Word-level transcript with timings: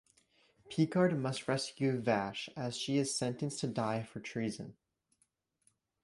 Picard 0.67 1.15
must 1.19 1.47
rescue 1.47 1.95
Vash 2.01 2.49
as 2.57 2.75
she 2.75 2.97
is 2.97 3.13
sentenced 3.15 3.59
to 3.59 3.67
die 3.67 4.01
for 4.01 4.19
treason. 4.19 4.75